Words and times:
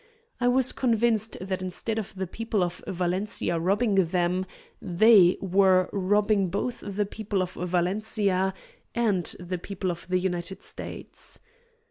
I 0.39 0.47
was 0.47 0.71
convinced 0.71 1.37
that 1.41 1.61
instead 1.61 1.99
of 1.99 2.15
the 2.15 2.25
people 2.25 2.63
of 2.63 2.83
Valencia 2.87 3.59
robbing 3.59 3.93
them, 4.05 4.47
they 4.81 5.37
were 5.41 5.91
robbing 5.93 6.47
both 6.49 6.79
the 6.83 7.05
people 7.05 7.43
of 7.43 7.51
Valencia 7.53 8.55
and 8.95 9.25
the 9.39 9.59
people 9.59 9.91
of 9.91 10.07
the 10.07 10.17
United 10.17 10.63
States. 10.63 11.39